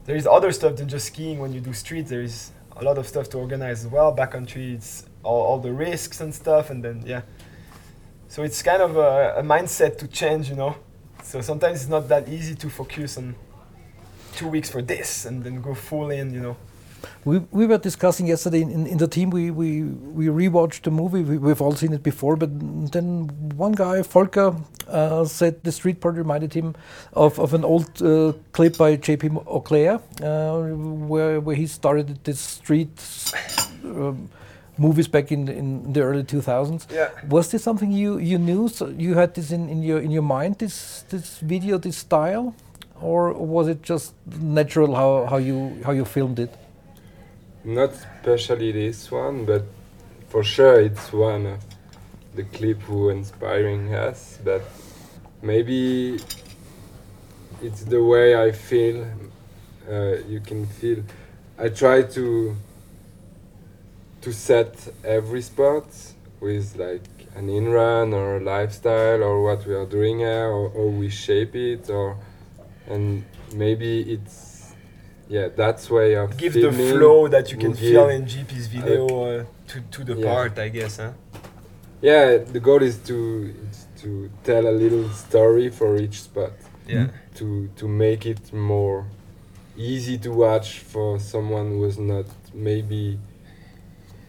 [0.09, 2.07] there is other stuff than just skiing when you do street.
[2.07, 4.17] There is a lot of stuff to organize as well.
[4.17, 7.21] Backcountry, it's all, all the risks and stuff, and then yeah.
[8.29, 10.77] So it's kind of a, a mindset to change, you know.
[11.23, 13.35] So sometimes it's not that easy to focus on
[14.35, 16.57] two weeks for this and then go full in, you know.
[17.25, 19.31] We, we were discussing yesterday in, in, in the team.
[19.31, 21.23] We, we we rewatched the movie.
[21.23, 22.51] We, we've all seen it before, but
[22.93, 24.57] then one guy, Volker,
[24.89, 26.75] uh, said the street part reminded him
[27.13, 29.29] of, of an old uh, clip by J.P.
[29.47, 30.59] Auclair, uh,
[31.07, 32.91] where where he started this street
[33.85, 34.29] um,
[34.79, 36.91] movies back in the, in the early 2000s.
[36.91, 37.11] Yeah.
[37.29, 38.69] Was this something you you knew?
[38.69, 40.59] So you had this in, in your in your mind?
[40.59, 42.55] This this video, this style,
[43.01, 46.55] or was it just natural how, how you how you filmed it?
[47.69, 49.63] Not especially this one, but
[50.31, 51.61] for sure it's one of
[52.35, 54.39] the clip who inspiring us.
[54.43, 54.63] But
[55.43, 56.19] maybe
[57.61, 59.07] it's the way I feel.
[59.87, 61.05] Uh, you can feel.
[61.59, 62.57] I try to
[64.23, 65.89] to set every spot
[66.41, 67.05] with like
[67.35, 71.11] an in run or a lifestyle or what we are doing here or, or we
[71.11, 72.17] shape it or
[72.87, 74.48] and maybe it's
[75.29, 79.45] yeah that's way of Give the flow that you can feel in JP's video uh,
[79.69, 80.27] to, to the Yeah.
[80.27, 81.13] part, I guess, huh?
[82.01, 86.53] yeah the goal is to is to tell a little story for each spot
[86.87, 87.09] Yeah.
[87.39, 89.05] to to make it more
[89.77, 93.19] easy to watch for someone who is not maybe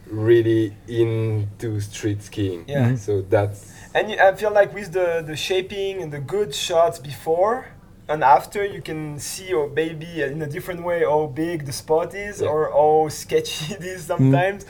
[0.08, 2.96] really into street skiing Yeah.
[2.96, 6.98] So that's And you, I feel like with the, the shaping and the good shots
[7.00, 7.66] before
[8.10, 12.14] and after, you can see or maybe in a different way how big the spot
[12.14, 12.50] is Yeah.
[12.50, 14.66] or how sketchy it is sometimes.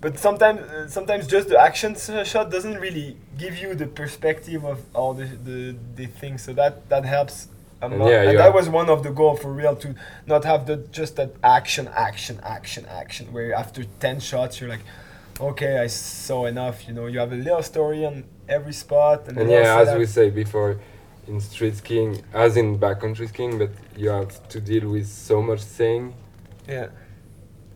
[0.00, 4.78] But sometimes, uh, sometimes just the action shot doesn't really give you the perspective of
[4.94, 6.42] all the, the, the things.
[6.44, 7.48] So that, that helps
[7.82, 8.08] a lot.
[8.08, 9.94] yeah, and you that was one of the goal for real to
[10.26, 13.32] not have the just that action, action, action, action.
[13.32, 14.84] Where after ten shots, you're like,
[15.40, 16.86] okay, I saw enough.
[16.88, 19.28] You know, you have a little story on every spot.
[19.28, 20.80] And, and yeah as we say before
[21.28, 25.62] in street skiing as in backcountry skiing but you have to deal with so much
[25.62, 26.14] thing
[26.68, 26.88] yeah,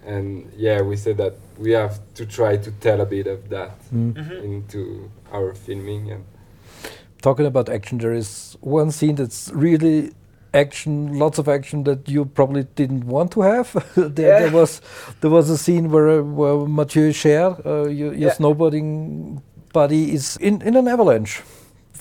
[0.04, 3.70] and yeah we said that we have to try to tell a bit of that
[3.92, 4.42] Mhm.
[4.44, 6.24] into our filming and
[7.22, 10.10] Talking about action, there is one scene that's really
[10.52, 13.68] action, lots of action that you probably didn't want to have.
[13.94, 14.38] there, Yeah.
[14.42, 14.80] there was
[15.20, 18.34] there was a scene where uh, where Mathieu Cher, uh, your, your Yeah.
[18.34, 19.40] snowboarding
[19.72, 21.42] buddy, is in, in an avalanche.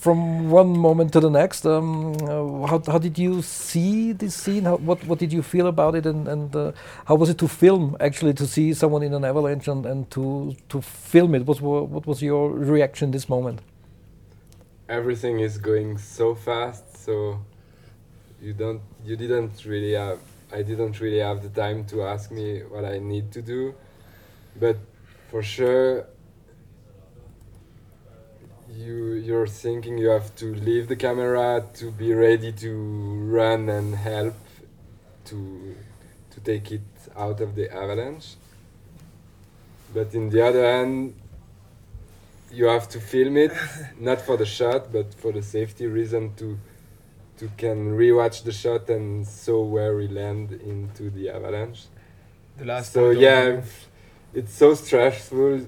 [0.01, 4.63] From one moment to the next, um, uh, how, how did you see this scene?
[4.63, 6.71] How, what what did you feel about it, and, and uh,
[7.05, 10.55] how was it to film actually to see someone in an avalanche and, and to
[10.69, 11.45] to film it?
[11.45, 13.61] What what was your reaction this moment?
[14.91, 17.39] everything is going so fast so
[18.41, 20.19] you don't you didn't really have
[20.51, 23.73] i didn't really have the time to ask me what i need to do
[24.59, 24.75] but
[25.29, 26.05] for sure
[28.75, 32.71] you you're thinking you have to leave the camera to be ready to
[33.25, 34.35] run and help
[35.25, 35.75] to
[36.29, 36.81] to take it
[37.17, 38.35] out of the avalanche
[39.93, 41.13] but in the other hand
[42.51, 43.51] you have to film it
[43.99, 46.57] not for the shot but for the safety reason to
[47.37, 51.85] to can rewatch the shot and so where we land into the avalanche
[52.57, 52.93] the last.
[52.93, 53.61] so yeah
[54.33, 55.65] it's so stressful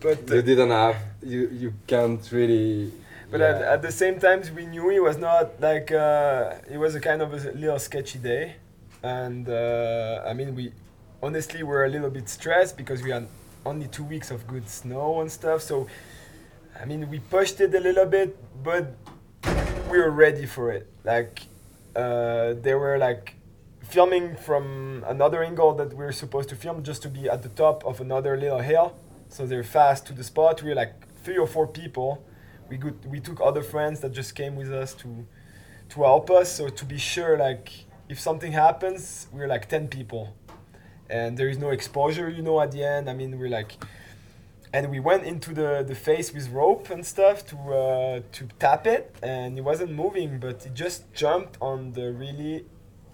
[0.00, 2.92] but uh, you didn't have you you can't really
[3.30, 3.46] But yeah.
[3.46, 7.00] at, at the same time, we knew it was not like uh, it was a
[7.00, 8.56] kind of a little sketchy day,
[9.02, 10.72] and uh, I mean we
[11.22, 13.26] honestly were a little bit stressed because we had
[13.64, 15.62] only two weeks of good snow and stuff.
[15.62, 15.86] So
[16.80, 18.94] I mean we pushed it a little bit, but
[19.90, 20.86] we were ready for it.
[21.04, 21.42] Like
[21.94, 23.34] uh, they were like
[23.82, 27.48] filming from another angle that we were supposed to film just to be at the
[27.50, 28.94] top of another little hill.
[29.30, 30.60] So they're fast to the spot.
[30.60, 32.24] We are like three or four people.
[32.68, 35.24] We could we took other friends that just came with us to
[35.90, 36.50] to help us.
[36.56, 37.70] So to be sure like
[38.08, 40.34] if something happens we're like 10 people.
[41.08, 43.08] And there is no exposure you know at the end.
[43.08, 43.72] I mean we're like
[44.72, 48.84] and we went into the the face with rope and stuff to uh, to tap
[48.88, 49.14] it.
[49.22, 52.64] And it wasn't moving but it just jumped on the really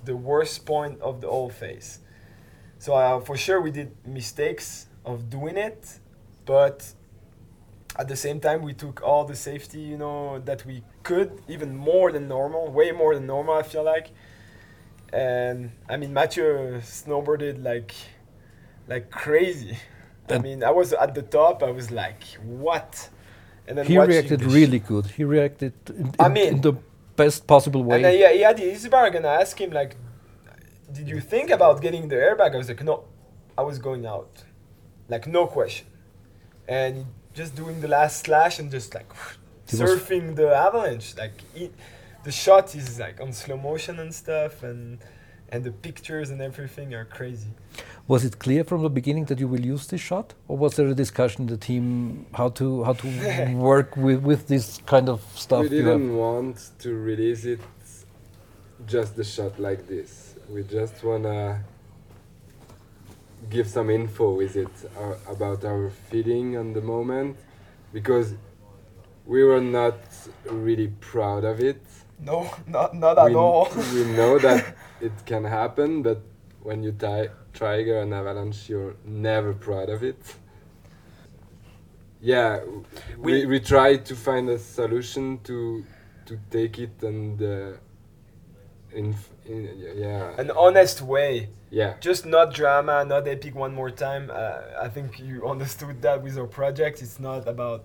[0.04, 1.98] the worst point of the whole face.
[2.78, 6.00] So uh, for sure we did mistakes of doing it,
[6.46, 6.94] but
[7.98, 11.76] at the same time we took all the safety you know that we could, even
[11.76, 13.54] more than normal, way more than normal.
[13.54, 14.08] I feel like,
[15.12, 17.92] and I mean Mathieu snowboarded like
[18.88, 19.76] like crazy.
[20.28, 21.62] I mean I was at the top.
[21.62, 22.22] I was like
[22.62, 23.08] what.
[23.68, 25.06] And then He reacted really good.
[25.06, 26.74] He reacted in, I mean- in the
[27.16, 27.96] best possible way.
[27.96, 29.96] And yeah, he had his bar, and I asked him like,
[30.92, 33.04] "Did you think about getting the airbag?" I was like, "No,
[33.60, 34.32] I was going out,
[35.08, 35.86] like no question."
[36.68, 39.10] And just doing the last slash and just like
[39.68, 41.16] He was- surfing the avalanche.
[41.16, 41.70] Like he,
[42.24, 44.98] the shot is like on slow motion and stuff, and
[45.52, 47.50] and the pictures and everything are crazy.
[48.08, 50.88] Was it clear from the beginning that you will use this shot, or was there
[50.88, 55.20] a discussion in the team how to how to work with with this kind of
[55.34, 55.62] stuff?
[55.70, 57.60] we you didn't want to release it
[58.86, 60.34] just the shot like this.
[60.48, 61.64] We just wanna
[63.50, 67.36] give some info is it uh, about our feeling on the moment
[67.92, 68.34] because
[69.26, 69.98] we were not
[70.50, 71.82] really proud of it.
[72.18, 73.68] No, not not at we, all.
[73.94, 76.20] we know that it can happen, but
[76.62, 80.18] when you ti- trigger an avalanche, you're never proud of it.
[82.20, 82.60] Yeah,
[83.18, 85.84] we, We- we tried to find a solution to
[86.26, 87.72] to take it and uh,
[88.92, 89.14] in
[89.48, 91.48] yeah An honest way.
[91.70, 94.30] yeah just not drama, not epic one more time.
[94.30, 97.02] Uh, I think you understood that with our project.
[97.02, 97.84] It's not about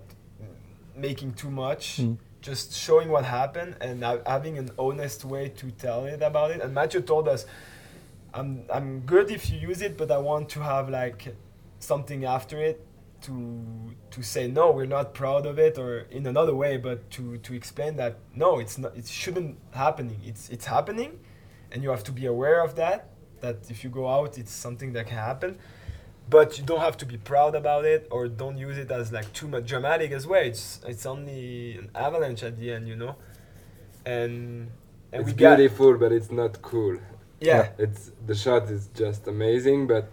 [0.96, 2.16] making too much, Mm.
[2.40, 6.60] just showing what happened and ha- having an honest way to tell it about it.
[6.62, 7.46] And Mathieu told us,
[8.34, 11.34] "I'm I'm good if you use it, but I want to have like
[11.78, 12.78] something after it."
[13.26, 17.36] To, to say no, we're not proud of it, or in another way, but to,
[17.38, 20.18] to explain that no, it's not, it shouldn't happening.
[20.24, 21.20] It's it's happening,
[21.72, 23.08] and you have to be aware of that
[23.40, 25.58] that if you go out it's something that can happen.
[26.30, 29.30] But you don't have to be proud about it or don't use it as like
[29.32, 30.42] too much dramatic as well.
[30.42, 33.16] It's it's only an avalanche at the end you know?
[34.06, 34.70] And
[35.12, 36.96] and it's we got beautiful, but it's not cool.
[37.40, 37.70] yeah.
[37.78, 40.10] It's the shot is just amazing, but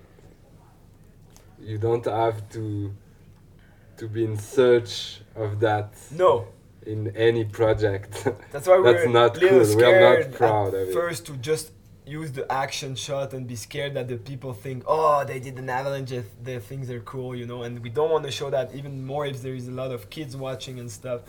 [1.60, 2.92] you don't have to
[3.98, 5.94] to be in search of that.
[6.12, 6.48] No
[6.86, 8.28] in any project.
[8.52, 9.76] that's why That's we're not little cool.
[9.76, 10.94] We are not scared proud of it.
[10.94, 11.72] first to just
[12.06, 15.70] use the action shot and be scared that the people think oh they did an
[15.70, 16.12] avalanche
[16.42, 19.28] their things are cool you know and we don't want to show that even more
[19.28, 21.22] if there is a lot of kids watching and stuff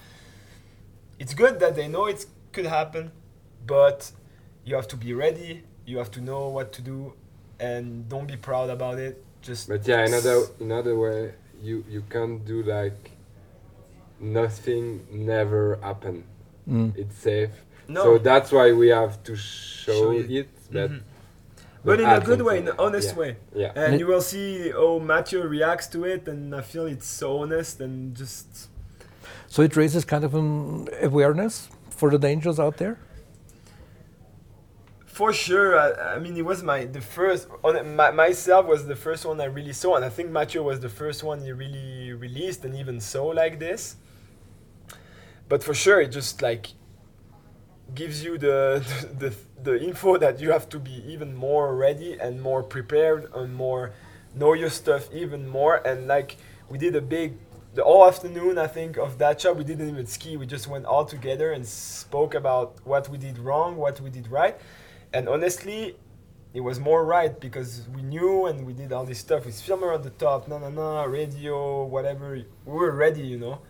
[1.19, 3.13] it's good that they know it could happen
[3.67, 4.11] but
[4.65, 7.13] you have to be ready you have to know what to do
[7.59, 12.45] and don't be proud about it just But yeah, another another way you you can't
[12.45, 13.10] do like
[14.21, 16.25] nothing never happen.
[16.69, 16.97] Mm.
[16.97, 17.51] It's safe.
[17.89, 20.31] no So that's why we have to show, Show it.
[20.31, 21.03] it, but Mhm.
[21.85, 23.21] but in a good way in an honest Yeah.
[23.21, 23.31] way
[23.63, 23.73] yeah.
[23.75, 27.29] and And you will see how Mathieu reacts to it and I feel it's so
[27.43, 28.69] honest and just
[29.49, 31.55] So it raises kind of an awareness
[31.99, 32.97] for the dangers out there.
[35.07, 38.97] For sure, I, I mean, it was my the first on my, myself was the
[38.97, 42.13] first one I really saw, and I think Mathieu was the first one he really
[42.13, 43.97] released and even saw like this.
[45.51, 46.69] But for sure, it just like
[47.93, 48.83] gives you the
[49.19, 53.53] the, the info that you have to be even more ready and more prepared and
[53.53, 53.93] more
[54.33, 55.77] know your stuff even more.
[55.85, 56.37] And like
[56.71, 57.37] we did a big
[57.75, 60.37] the whole afternoon I think of that job we didn't even ski.
[60.37, 64.29] We just went all together and spoke about what we did wrong, what we did
[64.29, 64.57] right.
[65.13, 65.97] And honestly,
[66.55, 69.93] it was more right because we knew and we did all this stuff with filmer
[69.93, 72.35] at the top, na na na, radio, whatever.
[72.65, 73.63] We were ready, you know.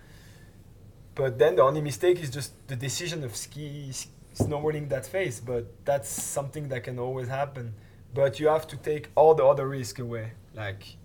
[1.15, 3.93] But then the only mistake is just the decision of ski
[4.35, 5.41] snowboarding that phase.
[5.41, 7.75] But that's something that can always happen.
[8.15, 10.33] But you have to take all the other risk away.
[10.55, 10.97] Like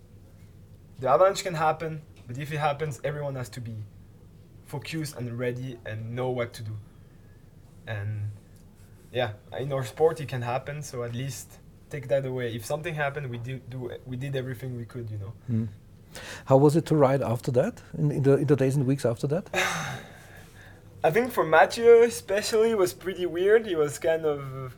[0.99, 3.75] the avalanche can happen, but if it happens, everyone has to be
[4.65, 6.77] focused and ready and know what to do.
[7.87, 8.31] And
[9.11, 10.81] yeah, in our sport it can happen.
[10.81, 12.55] So at least take that away.
[12.55, 15.33] If something happened, we did do we did everything we could, you know.
[15.51, 15.67] Mm.
[16.45, 19.05] How was it to ride after that, in, in, the, in the days and weeks
[19.05, 19.49] after that?
[21.03, 23.67] I think for Mathieu especially it was pretty weird.
[23.67, 24.75] He was kind of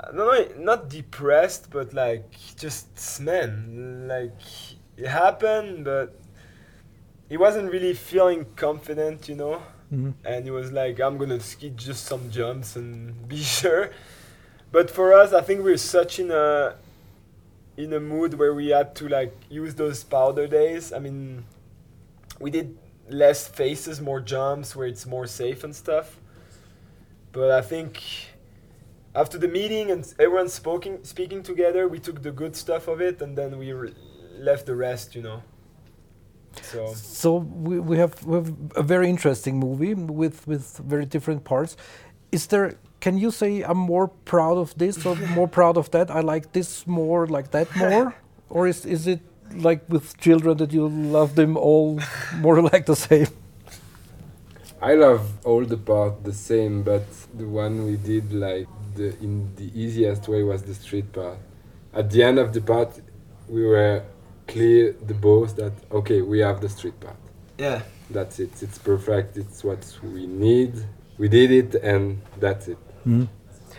[0.00, 4.40] I don't know, not depressed, but like just man, like
[4.96, 6.14] it happened, but
[7.28, 9.62] he wasn't really feeling confident, you know.
[9.92, 10.14] Mhm.
[10.24, 13.90] And he was like, I'm gonna ski just some jumps and be sure.
[14.70, 16.76] But for us, I think we're such in a
[17.78, 20.92] in a mood where we had to like use those powder days.
[20.92, 21.44] I mean,
[22.40, 22.76] we did
[23.08, 26.18] less faces, more jumps, where it's more safe and stuff.
[27.32, 28.02] But I think
[29.14, 33.22] after the meeting and everyone speaking speaking together, we took the good stuff of it
[33.22, 33.94] and then we re-
[34.36, 35.42] left the rest, you know.
[36.62, 41.44] So So we, we have we have a very interesting movie with with very different
[41.44, 41.76] parts.
[42.32, 42.74] Is there?
[43.00, 46.10] Can you say I'm more proud of this or more proud of that?
[46.10, 48.14] I like this more, like that more,
[48.50, 49.20] or is is it
[49.54, 52.00] like with children that you love them all
[52.36, 53.28] more or like the same?
[54.80, 59.54] I love all the part the same, but the one we did like the in
[59.56, 61.38] the easiest way was the street part.
[61.92, 63.00] At the end of the part,
[63.48, 64.04] we were
[64.46, 67.16] clear the both that okay, we have the street part.
[67.58, 67.82] yeah.
[68.10, 68.62] That's it.
[68.62, 69.36] It's perfect.
[69.36, 70.72] It's what we need.
[71.18, 72.78] We did it, and that's it.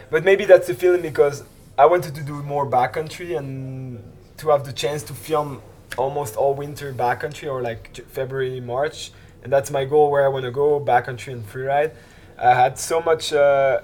[0.09, 1.43] But maybe that's the feeling because
[1.77, 4.03] I wanted to do more backcountry and
[4.37, 5.61] to have the chance to film
[5.97, 9.11] almost all winter backcountry or like February, March,
[9.43, 11.91] and that's my goal where I want to go backcountry and freeride.
[12.37, 13.81] I had so much uh,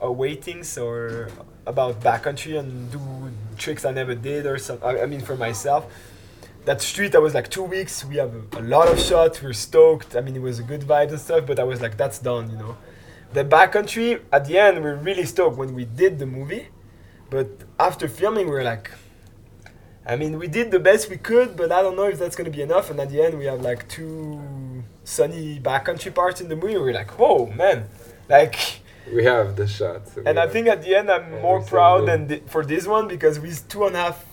[0.00, 1.30] awaitings or
[1.66, 3.00] about backcountry and do
[3.56, 4.78] tricks I never did or some.
[4.84, 5.86] I, mean for myself.
[6.64, 8.04] That street, I was like two weeks.
[8.04, 9.42] We have a, lot of shots.
[9.42, 10.14] We are stoked.
[10.14, 11.46] I mean, it was a good vibe and stuff.
[11.46, 12.76] But I was like, that's done, you know
[13.32, 16.68] the backcountry at the end we were really stoked when we did the movie
[17.30, 18.90] but after filming we are like
[20.06, 22.50] i mean we did the best we could but i don't know if that's going
[22.50, 24.40] to be enough and at the end we have like two
[25.04, 27.88] sunny backcountry parts in the movie we're like whoa man
[28.28, 28.56] like
[29.12, 30.08] We have the shot.
[30.08, 33.40] so and i think at the end i'm more proud than for this one because
[33.40, 34.24] with two and a half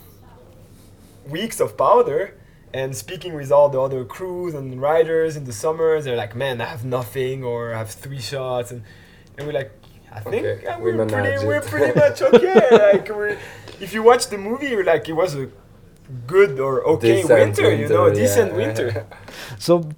[1.28, 2.36] weeks of powder
[2.74, 6.62] and speaking with all the other crews and riders in the summers they're like man
[6.62, 8.84] i have nothing or i have three shots and,
[9.38, 9.72] and we're like
[10.12, 12.68] i think Okay, we we're, manage pretty, we're pretty much okay.
[12.72, 13.38] Like we're,
[13.80, 15.50] if you watch the movie you're like it was a
[16.28, 18.58] good or okay Decent winter, you know winter, decent yeah.
[18.58, 19.08] winter.
[19.60, 19.90] So,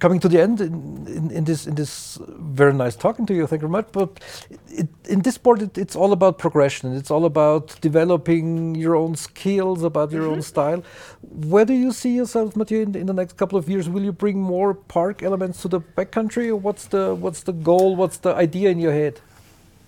[0.00, 3.46] coming to the end in, in, in this in this very nice talking to you,
[3.46, 3.88] thank you very much.
[3.92, 4.20] But
[4.68, 6.96] it, in this sport, it, it's all about progression.
[6.96, 10.82] It's all about developing your own skills, about your own style.
[11.22, 13.88] Where do you see yourself, Mathieu, in, in the next couple of years?
[13.88, 17.96] Will you bring more park elements to the backcountry, or what's the what's the goal?
[17.96, 19.20] What's the idea in your head?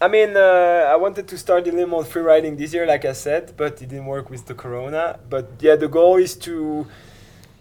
[0.00, 3.04] I mean, uh, I wanted to start a little more free riding this year, like
[3.04, 5.20] I said, but it didn't work with the corona.
[5.30, 6.88] But yeah, the goal is to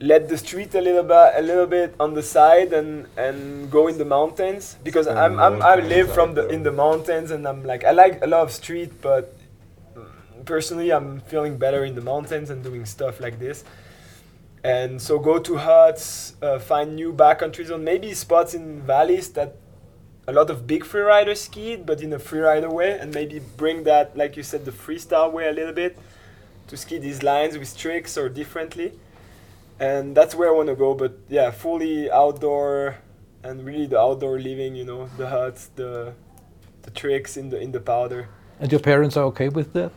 [0.01, 3.87] let the street a little bit, a little bit on the side, and and go
[3.87, 7.63] in the mountains because I'm, I'm I live from the in the mountains, and I'm
[7.63, 9.37] like I like a lot of street, but
[10.45, 13.63] personally I'm feeling better in the mountains and doing stuff like this.
[14.63, 19.55] And so go to huts, uh, find new backcountry zone, maybe spots in valleys that
[20.27, 24.15] a lot of big freeriders skied, but in a freerider way, and maybe bring that,
[24.15, 25.97] like you said, the freestyle way a little bit
[26.67, 28.93] to ski these lines with tricks or differently.
[29.81, 30.93] And that's where I want to go.
[30.93, 32.99] But yeah, fully outdoor
[33.43, 36.13] and really the outdoor living, you know, the huts, the
[36.83, 38.29] the tricks in the in the powder.
[38.59, 39.91] And your parents are okay with that?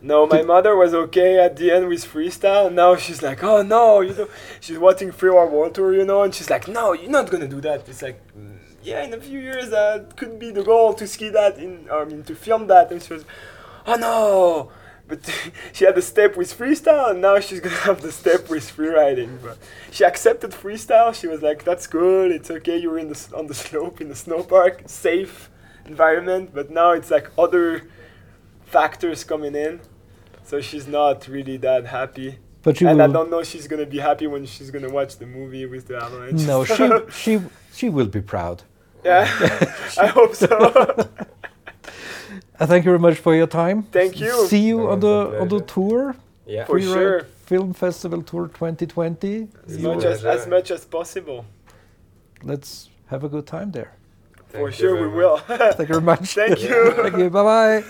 [0.00, 2.66] No, my mother was okay at the end with freestyle.
[2.66, 4.28] and Now she's like, oh no, you know,
[4.60, 7.60] she's watching Freeride World Tour, you know, and she's like, no, you're not gonna do
[7.60, 7.88] that.
[7.88, 11.28] It's like, "Mm, yeah, in a few years that could be the goal to ski
[11.28, 12.90] that in, I mean, to film that.
[12.90, 13.24] And she was,
[13.86, 14.72] oh no,
[15.12, 15.30] but
[15.74, 19.42] she had the step with freestyle, and now she's gonna have the step with freeriding.
[19.42, 19.58] But
[19.90, 21.14] she accepted freestyle.
[21.14, 22.32] She was like, that's good.
[22.32, 22.78] It's okay.
[22.78, 25.50] You're in the on the slope in the snow park, safe
[25.84, 26.54] environment.
[26.54, 27.82] But now it's like other
[28.64, 29.80] factors coming in.
[30.44, 32.38] So she's not really that happy.
[32.62, 35.26] But she and I don't know she's gonna be happy when she's gonna watch the
[35.26, 36.40] movie with the avalanche.
[36.46, 36.88] No, she
[37.22, 37.42] she
[37.74, 38.62] she will be proud.
[39.04, 39.28] yeah,
[40.00, 40.48] I hope so.
[42.60, 43.84] I thank you very much for your time.
[43.84, 44.46] Thank you.
[44.46, 46.16] See you on the on the tour.
[46.46, 46.64] Yeah.
[46.64, 47.22] For Free Ride sure.
[47.46, 49.48] Film Festival Tour 2020.
[49.66, 51.44] as You much as as much as possible.
[52.42, 53.92] Let's have a good time there.
[54.48, 55.38] For Thank you sure, we very will.
[55.48, 56.34] Thank you very much.
[56.34, 56.92] Thank you.
[56.92, 57.30] Thank you.
[57.30, 57.84] Bye bye.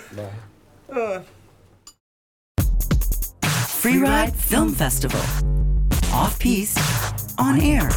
[0.89, 1.21] Bye.
[3.81, 5.19] Freeride Film Festival.
[6.13, 6.79] Off Piste,
[7.39, 7.89] on air.